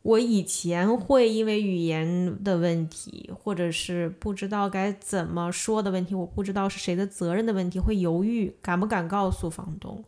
[0.02, 10.04] 我以前会因为语言的问题，或者是不知道该怎么说的问题，我不知道是谁的责任的问题，会犹豫敢不敢告诉房东。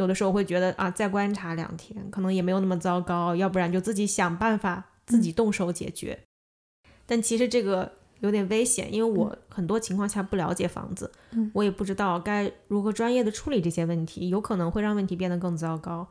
[0.00, 6.18] 有的时候会觉得啊，再观察两天，可能也没有那么糟糕，要不然就自己想办法，自己动手解决。
[7.04, 11.12] 但其实这个有点危险，因为我很多情况下不了解房子，
[11.52, 16.08] 我也不知道该如何专业的处理这些问题，有可能会让问题变得更糟糕。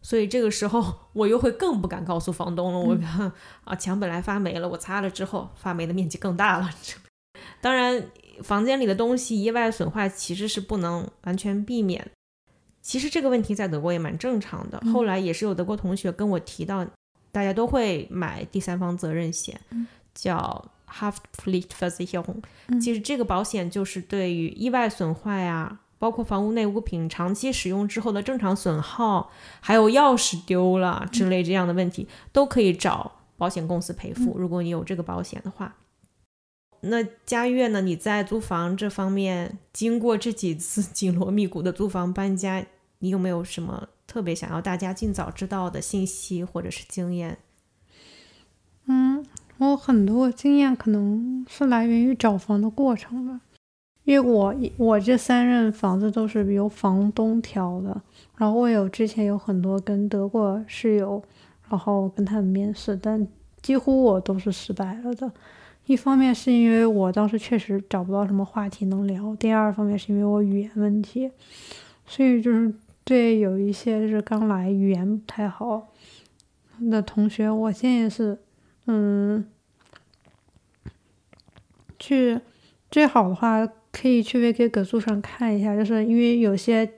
[0.00, 2.78] 所以这个时候我又会更不敢告诉房东了。
[2.78, 2.96] 我
[3.64, 6.70] 啊，墙本来发霉了，我擦了之后，发霉的面积更大了。
[7.60, 8.04] 当然，
[8.44, 12.08] 房间里的东西意外损坏其实是不能完全避免。
[12.82, 14.78] 其实这个问题在德国也蛮正常的。
[14.92, 16.84] 后来也是有德国同学跟我提到，
[17.30, 19.58] 大家都会买第三方责任险，
[20.12, 22.42] 叫 Haftpflichtversicherung。
[22.80, 29.30] 其实这个保险就是对于意外损坏啊，包括房屋内物品长期使用之后的正常损耗，
[29.60, 34.36] 还有钥匙丢了之类这样的问题，都可以找保险公司赔付。
[34.36, 35.74] 如果你有这个保险的话，
[36.82, 37.80] 那佳悦呢？
[37.80, 42.64] 你在租房这方面，经过这几次紧锣密鼓的租房搬家。
[42.98, 47.38] 你有没有什么特别想要大家尽早知道的信息或者是经验？
[48.86, 49.24] 嗯，
[49.58, 53.40] 我很多经验可能是来源于找房的过程吧，
[54.04, 58.02] 因为我我这三任房子都是由房东挑的，
[58.36, 61.20] 然后我有之前有很多跟德国室友，
[61.68, 63.26] 然后跟他们面试，但
[63.60, 65.32] 几乎我都是失败了的。
[65.86, 71.30] 一方面是因为我当时确实找不到什么话题能聊，第二方面是因为我语言问题，
[72.06, 72.74] 所以就是。
[73.04, 75.88] 对，有一些就是刚来语言不太好
[76.88, 78.38] 的同学，我建议是，
[78.86, 79.44] 嗯，
[81.98, 82.40] 去
[82.88, 86.88] 最好的话可以去 v k 格租上看一下，就是因为有些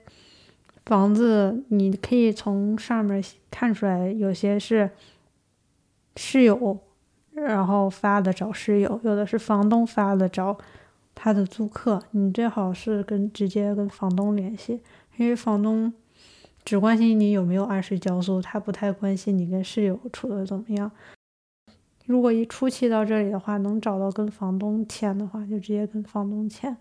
[0.84, 4.90] 房子你可以从上面看出来，有些是
[6.16, 6.78] 室友
[7.34, 10.56] 然后发的找室友，有的是房东发的找
[11.14, 14.80] 他的租客，你最好是跟直接跟房东联系。
[15.16, 15.92] 因为房东
[16.64, 20.90] 只关心你有没有按时交租，他不太关心你跟室友处的怎么样。
[22.06, 26.76] 如果一初期到这里的话，能找到跟房东签的话，就直接跟房东签。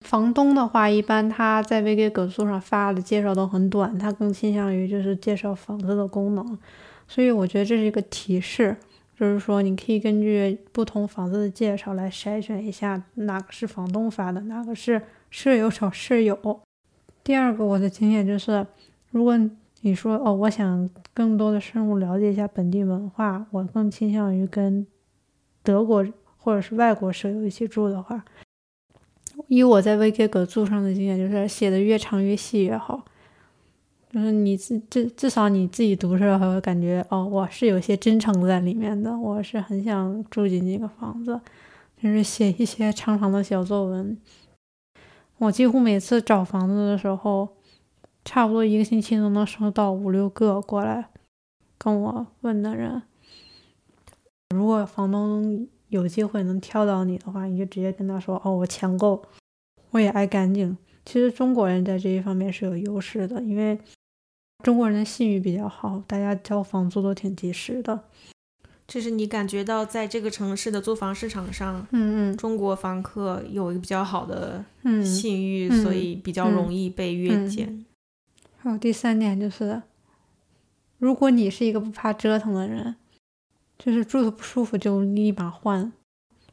[0.00, 6.58] 房东的话，一般他在微给葛素上发的介绍都很短，他更倾向于就是介绍房子的功能。
[7.06, 8.76] 所以我觉得这是一个提示，
[9.18, 15.00] 就是说你可以根据不同房子的介绍来筛选一下哪个是房东发的，哪个是
[15.30, 16.60] 室友找室友。
[17.22, 18.66] 第二个，我的经验就是，
[19.10, 19.38] 如果
[19.82, 24.86] 你说哦，我想更多的深入了解一下本地文化，我更倾向于跟
[25.62, 26.04] 德国
[26.36, 28.24] 或者是外国舍友一起住的话，
[29.46, 33.04] 以我在 v k 格住上的经验，就是写的越长越细越好。
[34.14, 41.40] 就是你自至至少你自己读的时候会感觉哦，我是有些真诚在里面的，我是很想住进这个房子，
[42.00, 44.16] 就是写一些长长的小作文。
[45.38, 47.56] 我几乎每次找房子的时候，
[48.24, 51.08] 差不多一个星期都能收到五六个过来
[51.76, 53.02] 跟我问的人。
[54.54, 59.24] 如果房东有机会能挑到你的话，你就直接跟他说：“哦，我钱够，
[59.90, 63.76] 我也爱干净。”其实中国人在这一方面是有优势的，因为
[64.64, 68.04] 中国人的信誉比较好，大家交房租都挺及时的。
[68.86, 74.64] 这是你感觉到在这个城市的租房市场上，嗯嗯，中国房客有一个比较好的
[75.04, 77.84] 信誉，所以比较容易被约见。
[78.56, 79.82] 还有第三点就是，
[80.96, 82.96] 如果你是一个不怕折腾的人，
[83.78, 85.92] 就是住的不舒服就立马换。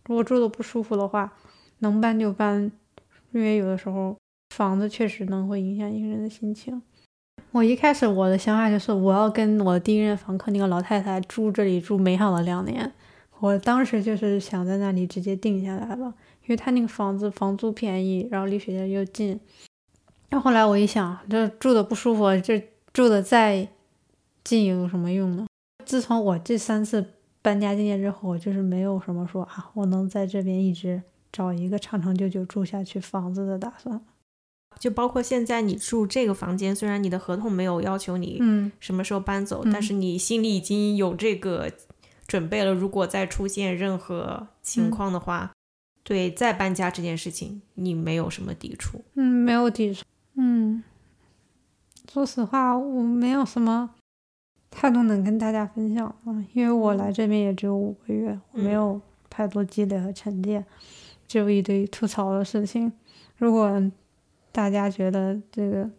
[0.05, 1.33] 如果住的不舒服的话，
[1.79, 2.69] 能搬就搬，
[3.31, 4.17] 因为有的时候
[4.53, 6.81] 房子确实能会影响一个人的心情。
[7.51, 12.89] 我一开始我的想法就是我要跟我第一任房客那个老太太住这里住美好的两年，
[13.39, 16.05] 我当时就是想在那里直接定下来了，
[16.43, 19.37] 因为他那个房子房租便宜，然后离学校又近，
[20.29, 23.67] 但后来我一想，这住的不舒服，这住的再
[24.45, 25.45] 近有什么用呢？
[25.85, 27.05] 自从我这三次
[27.41, 34.01] 搬家经验之后，我就是没有什么说啊，我能在这边一直找一个长长久久住下去房子的打算。
[34.79, 41.71] 就包括现在你住这个房间，虽然你的合同没有要求你嗯什么时候搬走，嗯但是你心里已经有这个
[42.27, 42.73] 准备了。
[42.73, 45.51] 如果再出现任何情嗯况的话，
[46.03, 49.03] 对再搬家这件事情，你没有什么抵触。
[49.13, 50.03] 嗯，没有抵触。
[50.35, 50.83] 嗯，
[52.11, 53.91] 说实话，我没有什么
[54.71, 60.65] 太多能跟大家分享的，因为我来这边也只有五个月，我没嗯有太多积累和沉淀，
[61.27, 62.91] 只有一堆吐槽的事情。
[63.37, 63.79] 如果
[64.51, 65.89] 大家觉得这个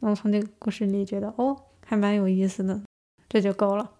[0.00, 2.82] 能从这个故事里觉得哦还蛮有意思的，
[3.28, 3.92] 这就够了。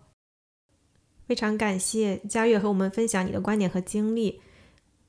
[1.27, 4.41] 非常感谢佳悦和我们分享你的观点和经历，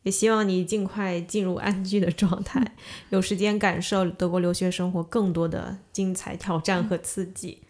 [0.04, 2.76] 也希望你尽快进入安居的状态，
[3.10, 7.64] 有时间感受德国留学生活更多的精彩挑战和刺激。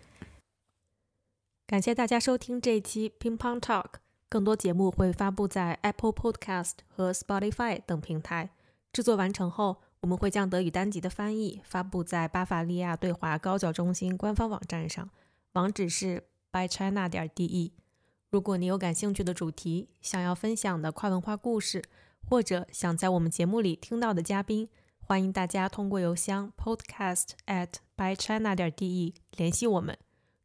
[1.65, 3.85] 感谢大家收听这一期乒乓 Talk，
[4.27, 8.49] 更多节目会发布在 Apple Podcast 和 Spotify 等平台。
[8.91, 15.07] 制作完成后，我们会将德语单集的翻译发布在巴伐利亚对华高教中心官方网站上，
[15.53, 17.71] 网址是 bychina 点 de。
[18.31, 21.83] 如果你有感兴趣的主题，想要分享的跨文化故事，
[22.27, 24.69] 或者想在我们节目里听到的嘉宾，
[25.01, 29.95] 欢迎大家通过邮箱 podcast at bychina 点 de 联系我们。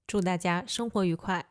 [0.07, 1.47] 祝大家生活愉快！